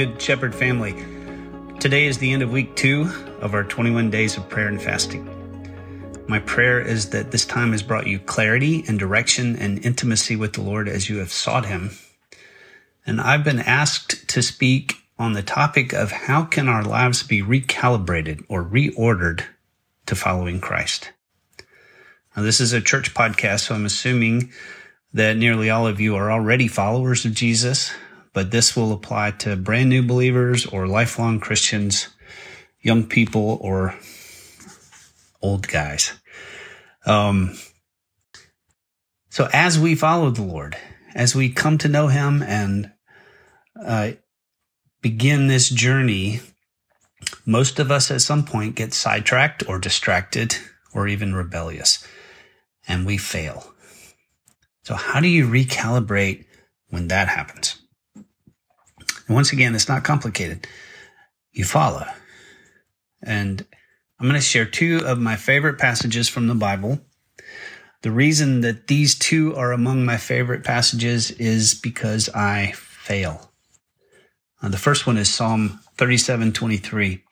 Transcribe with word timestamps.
Good 0.00 0.22
Shepherd 0.22 0.54
family. 0.54 0.94
Today 1.78 2.06
is 2.06 2.16
the 2.16 2.32
end 2.32 2.42
of 2.42 2.50
week 2.50 2.74
two 2.74 3.02
of 3.42 3.52
our 3.52 3.64
21 3.64 4.08
days 4.08 4.38
of 4.38 4.48
prayer 4.48 4.68
and 4.68 4.80
fasting. 4.80 5.28
My 6.26 6.38
prayer 6.38 6.80
is 6.80 7.10
that 7.10 7.30
this 7.30 7.44
time 7.44 7.72
has 7.72 7.82
brought 7.82 8.06
you 8.06 8.18
clarity 8.18 8.82
and 8.88 8.98
direction 8.98 9.56
and 9.56 9.84
intimacy 9.84 10.36
with 10.36 10.54
the 10.54 10.62
Lord 10.62 10.88
as 10.88 11.10
you 11.10 11.18
have 11.18 11.30
sought 11.30 11.66
Him. 11.66 11.90
And 13.04 13.20
I've 13.20 13.44
been 13.44 13.58
asked 13.58 14.26
to 14.30 14.40
speak 14.40 14.94
on 15.18 15.34
the 15.34 15.42
topic 15.42 15.92
of 15.92 16.12
how 16.12 16.44
can 16.44 16.66
our 16.66 16.82
lives 16.82 17.22
be 17.22 17.42
recalibrated 17.42 18.42
or 18.48 18.64
reordered 18.64 19.44
to 20.06 20.16
following 20.16 20.62
Christ. 20.62 21.12
Now, 22.34 22.42
this 22.42 22.62
is 22.62 22.72
a 22.72 22.80
church 22.80 23.12
podcast, 23.12 23.66
so 23.66 23.74
I'm 23.74 23.84
assuming 23.84 24.50
that 25.12 25.36
nearly 25.36 25.68
all 25.68 25.86
of 25.86 26.00
you 26.00 26.16
are 26.16 26.32
already 26.32 26.68
followers 26.68 27.26
of 27.26 27.34
Jesus, 27.34 27.92
but 28.32 28.50
this 28.50 28.76
will 28.76 28.92
apply 28.92 29.32
to 29.32 29.56
brand 29.56 29.88
new 29.88 30.02
believers 30.02 30.66
or 30.66 30.86
lifelong 30.86 31.40
Christians, 31.40 32.08
young 32.80 33.04
people 33.06 33.58
or 33.60 33.94
old 35.42 35.66
guys. 35.68 36.12
Um, 37.06 37.56
so 39.30 39.48
as 39.52 39.78
we 39.78 39.94
follow 39.94 40.30
the 40.30 40.42
Lord, 40.42 40.76
as 41.14 41.34
we 41.34 41.50
come 41.50 41.78
to 41.78 41.88
know 41.88 42.08
Him 42.08 42.42
and 42.42 42.92
uh, 43.80 44.12
begin 45.00 45.46
this 45.46 45.68
journey, 45.68 46.40
most 47.46 47.78
of 47.78 47.90
us 47.90 48.10
at 48.10 48.20
some 48.20 48.44
point 48.44 48.74
get 48.74 48.94
sidetracked 48.94 49.68
or 49.68 49.78
distracted 49.78 50.56
or 50.92 51.06
even 51.06 51.34
rebellious, 51.34 52.06
and 52.88 53.06
we 53.06 53.16
fail. 53.16 53.72
So, 54.82 54.94
how 54.94 55.20
do 55.20 55.28
you 55.28 55.46
recalibrate 55.46 56.46
when 56.88 57.08
that 57.08 57.28
happens? 57.28 57.69
And 59.30 59.36
once 59.36 59.52
again, 59.52 59.76
it's 59.76 59.88
not 59.88 60.02
complicated. 60.02 60.66
You 61.52 61.64
follow. 61.64 62.04
And 63.22 63.64
I'm 64.18 64.26
going 64.26 64.34
to 64.34 64.44
share 64.44 64.64
two 64.64 65.02
of 65.06 65.20
my 65.20 65.36
favorite 65.36 65.78
passages 65.78 66.28
from 66.28 66.48
the 66.48 66.54
Bible. 66.56 66.98
The 68.02 68.10
reason 68.10 68.62
that 68.62 68.88
these 68.88 69.16
two 69.16 69.54
are 69.54 69.70
among 69.70 70.04
my 70.04 70.16
favorite 70.16 70.64
passages 70.64 71.30
is 71.30 71.74
because 71.74 72.28
I 72.30 72.72
fail. 72.72 73.52
Uh, 74.60 74.68
the 74.68 74.76
first 74.76 75.06
one 75.06 75.16
is 75.16 75.32
Psalm 75.32 75.78
37 75.96 76.52
23. 76.52 77.22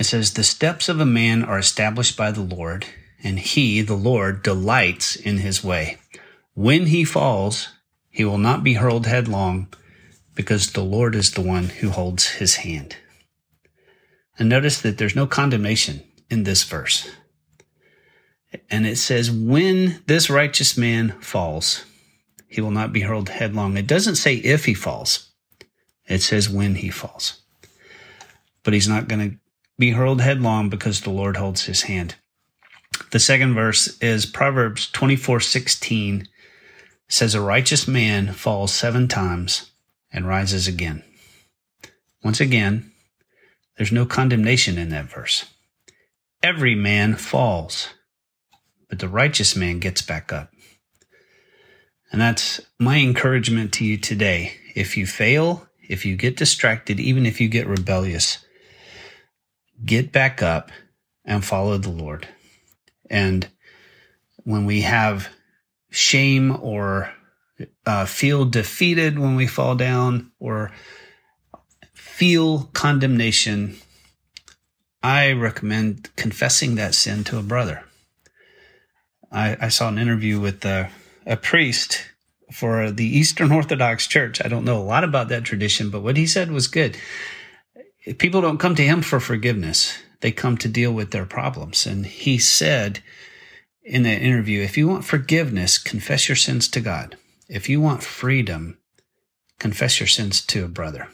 It 0.00 0.04
says, 0.04 0.34
The 0.34 0.42
steps 0.42 0.88
of 0.88 0.98
a 0.98 1.06
man 1.06 1.44
are 1.44 1.60
established 1.60 2.16
by 2.16 2.32
the 2.32 2.40
Lord, 2.40 2.86
and 3.22 3.38
he, 3.38 3.82
the 3.82 3.94
Lord, 3.94 4.42
delights 4.42 5.14
in 5.14 5.38
his 5.38 5.62
way. 5.62 5.98
When 6.54 6.86
he 6.86 7.04
falls, 7.04 7.68
he 8.10 8.24
will 8.24 8.36
not 8.36 8.64
be 8.64 8.74
hurled 8.74 9.06
headlong, 9.06 9.68
because 10.38 10.70
the 10.70 10.84
Lord 10.84 11.16
is 11.16 11.32
the 11.32 11.40
one 11.40 11.64
who 11.64 11.90
holds 11.90 12.28
his 12.28 12.54
hand. 12.54 12.94
And 14.38 14.48
notice 14.48 14.80
that 14.82 14.96
there's 14.96 15.16
no 15.16 15.26
condemnation 15.26 16.04
in 16.30 16.44
this 16.44 16.62
verse. 16.62 17.10
And 18.70 18.86
it 18.86 18.98
says, 18.98 19.32
when 19.32 20.00
this 20.06 20.30
righteous 20.30 20.78
man 20.78 21.16
falls, 21.20 21.84
he 22.46 22.60
will 22.60 22.70
not 22.70 22.92
be 22.92 23.00
hurled 23.00 23.30
headlong. 23.30 23.76
It 23.76 23.88
doesn't 23.88 24.14
say 24.14 24.36
if 24.36 24.66
he 24.66 24.74
falls. 24.74 25.28
It 26.06 26.22
says 26.22 26.48
when 26.48 26.76
he 26.76 26.88
falls. 26.88 27.42
But 28.62 28.74
he's 28.74 28.88
not 28.88 29.08
going 29.08 29.30
to 29.30 29.36
be 29.76 29.90
hurled 29.90 30.20
headlong 30.20 30.70
because 30.70 31.00
the 31.00 31.10
Lord 31.10 31.36
holds 31.36 31.64
his 31.64 31.82
hand. 31.82 32.14
The 33.10 33.18
second 33.18 33.54
verse 33.54 33.98
is 33.98 34.24
Proverbs 34.24 34.88
24, 34.92 35.40
16 35.40 36.28
says 37.08 37.34
a 37.34 37.40
righteous 37.40 37.88
man 37.88 38.32
falls 38.32 38.72
seven 38.72 39.08
times 39.08 39.72
and 40.12 40.26
rises 40.26 40.66
again. 40.66 41.04
Once 42.22 42.40
again, 42.40 42.92
there's 43.76 43.92
no 43.92 44.04
condemnation 44.04 44.78
in 44.78 44.88
that 44.90 45.10
verse. 45.10 45.44
Every 46.42 46.74
man 46.74 47.14
falls, 47.14 47.88
but 48.88 48.98
the 48.98 49.08
righteous 49.08 49.56
man 49.56 49.78
gets 49.78 50.02
back 50.02 50.32
up. 50.32 50.50
And 52.10 52.20
that's 52.20 52.60
my 52.78 52.98
encouragement 52.98 53.72
to 53.74 53.84
you 53.84 53.98
today. 53.98 54.54
If 54.74 54.96
you 54.96 55.06
fail, 55.06 55.68
if 55.88 56.04
you 56.06 56.16
get 56.16 56.36
distracted, 56.36 56.98
even 57.00 57.26
if 57.26 57.40
you 57.40 57.48
get 57.48 57.66
rebellious, 57.66 58.38
get 59.84 60.12
back 60.12 60.42
up 60.42 60.70
and 61.24 61.44
follow 61.44 61.78
the 61.78 61.90
Lord. 61.90 62.26
And 63.10 63.48
when 64.44 64.64
we 64.64 64.82
have 64.82 65.28
shame 65.90 66.56
or 66.60 67.12
uh, 67.86 68.04
feel 68.04 68.44
defeated 68.44 69.18
when 69.18 69.36
we 69.36 69.46
fall 69.46 69.74
down 69.74 70.30
or 70.38 70.70
feel 71.94 72.64
condemnation, 72.72 73.76
I 75.02 75.32
recommend 75.32 76.14
confessing 76.16 76.74
that 76.74 76.94
sin 76.94 77.24
to 77.24 77.38
a 77.38 77.42
brother. 77.42 77.84
I, 79.30 79.56
I 79.60 79.68
saw 79.68 79.88
an 79.88 79.98
interview 79.98 80.40
with 80.40 80.64
a, 80.64 80.90
a 81.26 81.36
priest 81.36 82.04
for 82.52 82.90
the 82.90 83.06
Eastern 83.06 83.52
Orthodox 83.52 84.06
Church. 84.06 84.44
I 84.44 84.48
don't 84.48 84.64
know 84.64 84.78
a 84.78 84.82
lot 84.82 85.04
about 85.04 85.28
that 85.28 85.44
tradition, 85.44 85.90
but 85.90 86.02
what 86.02 86.16
he 86.16 86.26
said 86.26 86.50
was 86.50 86.66
good. 86.66 86.96
People 88.18 88.40
don't 88.40 88.58
come 88.58 88.74
to 88.74 88.84
him 88.84 89.02
for 89.02 89.20
forgiveness. 89.20 89.98
They 90.20 90.32
come 90.32 90.56
to 90.58 90.68
deal 90.68 90.92
with 90.92 91.10
their 91.10 91.26
problems. 91.26 91.86
And 91.86 92.06
he 92.06 92.38
said 92.38 93.00
in 93.84 94.02
that 94.04 94.22
interview, 94.22 94.62
if 94.62 94.76
you 94.76 94.88
want 94.88 95.04
forgiveness, 95.04 95.78
confess 95.78 96.28
your 96.28 96.36
sins 96.36 96.68
to 96.68 96.80
God. 96.80 97.16
If 97.48 97.68
you 97.68 97.80
want 97.80 98.02
freedom, 98.02 98.78
confess 99.58 100.00
your 100.00 100.06
sins 100.06 100.44
to 100.46 100.64
a 100.64 100.68
brother. 100.68 101.08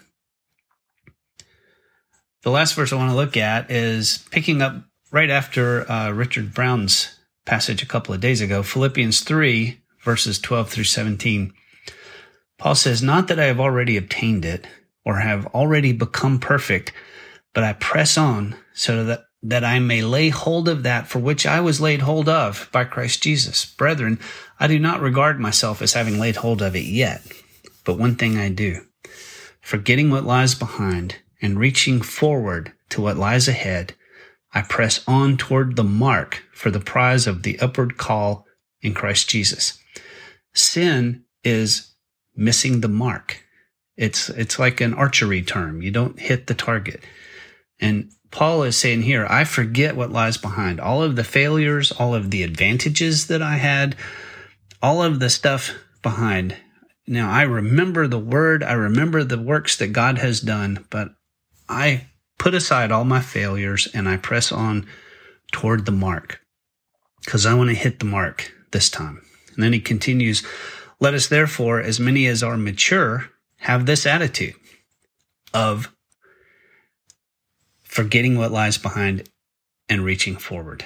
The 2.43 2.51
last 2.51 2.75
verse 2.75 2.93
I 2.93 2.97
want 2.97 3.11
to 3.11 3.17
look 3.17 3.37
at 3.37 3.71
is 3.71 4.27
picking 4.31 4.61
up 4.61 4.85
right 5.13 5.31
after 5.31 5.91
uh, 5.91 6.11
Richard 6.11 6.53
Brown's 6.53 7.19
passage 7.47 7.83
a 7.83 7.87
couple 7.87 8.15
of 8.15 8.21
days 8.21 8.41
ago, 8.41 8.63
Philippians 8.63 9.21
3, 9.21 9.81
verses 10.03 10.39
12 10.39 10.71
through 10.71 10.85
17. 10.85 11.53
Paul 12.59 12.75
says, 12.75 13.03
Not 13.03 13.29
that 13.29 13.39
I 13.39 13.45
have 13.45 13.61
already 13.61 13.97
obtained 13.97 14.45
it 14.45 14.67
or 15.05 15.17
have 15.17 15.47
already 15.49 15.93
become 15.93 16.39
perfect, 16.39 16.93
but 17.53 17.65
I 17.65 17.75
press 17.75 18.19
on 18.19 18.57
so 18.73 19.05
that, 19.05 19.25
that 19.45 19.63
I 19.63 19.79
may 19.79 20.01
lay 20.01 20.31
hold 20.31 20.69
of 20.69 20.83
that 20.85 21.07
for 21.07 21.19
which 21.19 21.47
I 21.47 21.61
was 21.61 21.81
laid 21.81 22.01
hold 22.01 22.31
of 22.31 22.69
by 22.73 22.85
Christ 22.85 23.23
Jesus. 23.23 23.67
Brethren, 23.67 24.19
I 24.59 24.67
do 24.67 24.79
not 24.79 25.03
regard 25.03 25.39
myself 25.39 25.83
as 25.83 25.93
having 25.93 26.19
laid 26.19 26.37
hold 26.37 26.63
of 26.63 26.75
it 26.75 26.87
yet, 26.87 27.23
but 27.85 27.99
one 27.99 28.17
thing 28.17 28.39
I 28.39 28.49
do, 28.49 28.87
forgetting 29.61 30.11
what 30.11 30.25
lies 30.25 30.55
behind 30.55 31.17
and 31.43 31.59
reaching 31.59 32.01
forward 32.01 32.73
to 32.89 33.03
what 33.03 33.19
lies 33.19 33.47
ahead, 33.47 33.95
I 34.55 34.63
press 34.63 35.05
on 35.07 35.37
toward 35.37 35.77
the 35.77 35.85
mark 35.85 36.43
for 36.55 36.71
the 36.71 36.81
prize 36.81 37.27
of 37.27 37.43
the 37.43 37.61
upward 37.61 37.99
call 37.99 38.47
in 38.81 38.95
Christ 38.95 39.29
Jesus. 39.29 39.79
Sin 40.55 41.25
is 41.43 41.93
missing 42.35 42.81
the 42.81 42.89
mark. 42.89 43.45
It's, 43.95 44.31
it's 44.31 44.59
like 44.59 44.81
an 44.81 44.95
archery 44.95 45.43
term. 45.43 45.83
You 45.83 45.91
don't 45.91 46.19
hit 46.19 46.47
the 46.47 46.55
target. 46.55 47.03
And 47.81 48.11
Paul 48.31 48.63
is 48.65 48.77
saying 48.77 49.03
here, 49.03 49.27
I 49.29 49.45
forget 49.45 49.97
what 49.97 50.11
lies 50.11 50.37
behind. 50.37 50.81
All 50.81 51.03
of 51.03 51.17
the 51.17 51.25
failures, 51.25 51.93
all 51.93 52.15
of 52.15 52.31
the 52.31 52.43
advantages 52.43 53.29
that 53.29 53.43
I 53.43 53.57
had, 53.57 53.97
all 54.83 55.03
of 55.03 55.21
the 55.21 55.31
stuff 55.31 55.73
behind. 56.03 56.57
Now 57.07 57.31
I 57.31 57.43
remember 57.43 58.07
the 58.07 58.19
word, 58.19 58.63
I 58.63 58.73
remember 58.73 59.25
the 59.25 59.41
works 59.41 59.77
that 59.77 59.89
God 59.89 60.19
has 60.19 60.41
done, 60.41 60.85
but 60.91 61.11
I 61.69 62.09
put 62.39 62.55
aside 62.55 62.91
all 62.91 63.05
my 63.05 63.21
failures 63.21 63.89
and 63.95 64.09
I 64.09 64.17
press 64.17 64.51
on 64.51 64.87
toward 65.53 65.87
the 65.87 65.93
mark 65.93 66.41
because 67.25 67.47
I 67.47 67.55
want 67.55 67.71
to 67.71 67.77
hit 67.77 68.01
the 68.01 68.05
mark 68.05 68.53
this 68.73 68.91
time. 68.91 69.23
And 69.55 69.63
then 69.63 69.73
he 69.73 69.81
continues, 69.81 70.45
let 71.01 71.15
us 71.15 71.29
therefore, 71.29 71.81
as 71.81 72.01
many 72.01 72.27
as 72.27 72.43
are 72.43 72.57
mature, 72.57 73.31
have 73.59 73.87
this 73.87 74.07
attitude 74.07 74.55
of 75.53 75.94
forgetting 77.95 78.37
what 78.37 78.51
lies 78.51 78.77
behind 78.77 79.23
and 79.89 80.05
reaching 80.05 80.37
forward. 80.37 80.85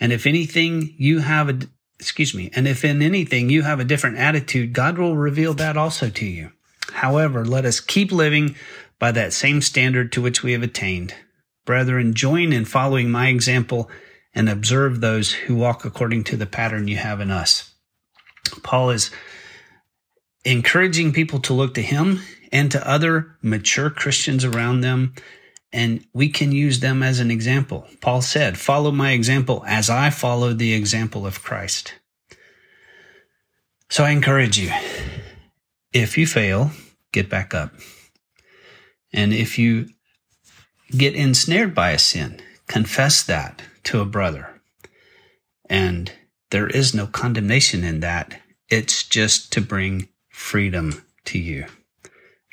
And 0.00 0.12
if 0.12 0.26
anything 0.26 0.92
you 0.98 1.20
have 1.20 1.48
a, 1.48 1.58
excuse 2.00 2.34
me, 2.34 2.50
and 2.56 2.66
if 2.66 2.84
in 2.84 3.00
anything 3.00 3.50
you 3.50 3.62
have 3.62 3.78
a 3.78 3.84
different 3.84 4.18
attitude, 4.18 4.72
God 4.72 4.98
will 4.98 5.16
reveal 5.16 5.54
that 5.54 5.76
also 5.76 6.10
to 6.10 6.26
you. 6.26 6.50
However, 6.94 7.44
let 7.44 7.64
us 7.64 7.78
keep 7.78 8.10
living 8.10 8.56
by 8.98 9.12
that 9.12 9.32
same 9.32 9.62
standard 9.62 10.10
to 10.10 10.20
which 10.20 10.42
we 10.42 10.50
have 10.54 10.64
attained. 10.64 11.14
Brethren, 11.64 12.14
join 12.14 12.52
in 12.52 12.64
following 12.64 13.08
my 13.08 13.28
example 13.28 13.88
and 14.34 14.48
observe 14.48 15.00
those 15.00 15.32
who 15.32 15.54
walk 15.54 15.84
according 15.84 16.24
to 16.24 16.36
the 16.36 16.46
pattern 16.46 16.88
you 16.88 16.96
have 16.96 17.20
in 17.20 17.30
us. 17.30 17.72
Paul 18.64 18.90
is 18.90 19.12
encouraging 20.44 21.12
people 21.12 21.38
to 21.42 21.54
look 21.54 21.74
to 21.74 21.82
him 21.82 22.22
and 22.50 22.72
to 22.72 22.88
other 22.88 23.36
mature 23.40 23.88
Christians 23.88 24.44
around 24.44 24.80
them, 24.80 25.14
and 25.74 26.06
we 26.14 26.28
can 26.28 26.52
use 26.52 26.78
them 26.78 27.02
as 27.02 27.18
an 27.18 27.32
example. 27.32 27.88
Paul 28.00 28.22
said, 28.22 28.56
Follow 28.56 28.92
my 28.92 29.10
example 29.10 29.64
as 29.66 29.90
I 29.90 30.08
follow 30.08 30.52
the 30.52 30.72
example 30.72 31.26
of 31.26 31.42
Christ. 31.42 31.94
So 33.90 34.04
I 34.04 34.10
encourage 34.10 34.56
you 34.56 34.70
if 35.92 36.16
you 36.16 36.28
fail, 36.28 36.70
get 37.12 37.28
back 37.28 37.54
up. 37.54 37.74
And 39.12 39.32
if 39.32 39.58
you 39.58 39.88
get 40.96 41.16
ensnared 41.16 41.74
by 41.74 41.90
a 41.90 41.98
sin, 41.98 42.40
confess 42.68 43.24
that 43.24 43.60
to 43.84 44.00
a 44.00 44.04
brother. 44.04 44.60
And 45.68 46.12
there 46.50 46.68
is 46.68 46.94
no 46.94 47.08
condemnation 47.08 47.82
in 47.82 47.98
that. 47.98 48.40
It's 48.68 49.02
just 49.02 49.52
to 49.52 49.60
bring 49.60 50.08
freedom 50.28 51.04
to 51.26 51.38
you. 51.38 51.66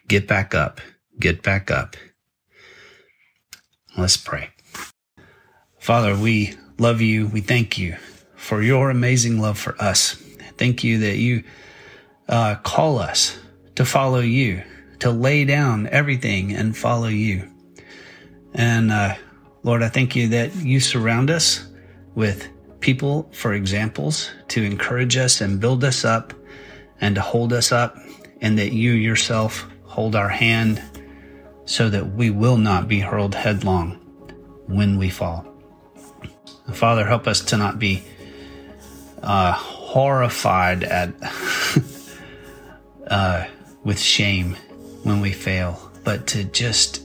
Get 0.08 0.28
back 0.28 0.56
up. 0.56 0.82
Get 1.20 1.44
back 1.44 1.70
up. 1.70 1.96
Let's 4.01 4.18
pray. 4.18 4.50
Father, 5.77 6.15
we 6.15 6.56
love 6.80 7.01
you. 7.01 7.27
We 7.27 7.42
thank 7.42 7.77
you 7.77 7.98
for 8.36 8.63
your 8.63 8.89
amazing 8.89 9.39
love 9.39 9.59
for 9.59 9.80
us. 9.80 10.13
Thank 10.57 10.83
you 10.83 10.98
that 11.01 11.18
you 11.18 11.44
uh, 12.27 12.56
call 12.63 12.98
us 12.98 13.38
to 13.75 13.86
follow 13.86 14.18
you, 14.18 14.63
to 15.01 15.12
lay 15.12 15.45
down 15.45 15.86
everything 15.86 16.51
and 16.51 16.75
follow 16.75 17.09
you. 17.09 17.48
And 18.56 18.92
uh, 18.92 19.18
Lord, 19.62 19.83
I 19.83 19.89
thank 19.89 20.15
you 20.15 20.30
that 20.30 20.56
you 20.56 20.80
surround 20.80 21.30
us 21.30 21.68
with 22.15 22.50
people 22.80 23.30
for 23.31 23.53
examples 23.53 24.31
to 24.48 24.63
encourage 24.63 25.15
us 25.15 25.42
and 25.42 25.62
build 25.62 25.83
us 25.83 26.03
up 26.03 26.33
and 27.00 27.13
to 27.13 27.21
hold 27.21 27.53
us 27.53 27.71
up, 27.71 27.98
and 28.42 28.57
that 28.57 28.74
you 28.74 28.94
yourself 28.94 29.68
hold 29.83 30.15
our 30.15 30.30
hand 30.30 30.81
so 31.72 31.88
that 31.88 32.12
we 32.16 32.30
will 32.30 32.58
not 32.58 32.90
be 32.90 33.00
hurled 33.00 33.34
headlong 33.34 33.94
when 34.68 34.98
we 34.98 35.10
fall. 35.10 35.48
Father, 36.74 37.06
help 37.06 37.28
us 37.30 37.40
to 37.40 37.56
not 37.56 37.80
be 37.80 38.04
uh, 39.24 39.54
horrified 39.54 40.84
at 40.84 41.14
uh, 43.08 43.46
with 43.86 43.98
shame 43.98 44.58
when 45.04 45.22
we 45.22 45.32
fail, 45.32 45.90
but 46.04 46.28
to 46.28 46.44
just 46.44 47.04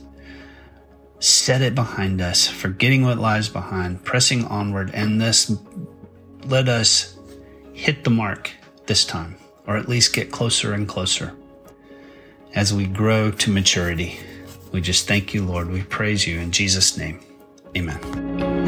set 1.19 1.61
it 1.61 1.73
behind 1.73 2.19
us, 2.19 2.45
forgetting 2.45 3.03
what 3.03 3.17
lies 3.17 3.47
behind, 3.47 4.03
pressing 4.03 4.43
onward, 4.45 4.91
and 4.93 5.21
this 5.21 5.49
let 6.43 6.67
us 6.67 7.17
hit 7.71 8.03
the 8.03 8.09
mark 8.09 8.51
this 8.85 9.05
time, 9.05 9.37
or 9.65 9.77
at 9.77 9.87
least 9.87 10.13
get 10.13 10.29
closer 10.29 10.73
and 10.73 10.89
closer 10.89 11.33
as 12.53 12.73
we 12.73 12.85
grow 12.85 13.31
to 13.31 13.49
maturity. 13.49 14.19
We 14.71 14.81
just 14.81 15.07
thank 15.07 15.33
you, 15.33 15.45
Lord. 15.45 15.69
We 15.69 15.83
praise 15.83 16.27
you 16.27 16.39
in 16.39 16.51
Jesus' 16.51 16.97
name. 16.97 17.19
Amen. 17.75 18.66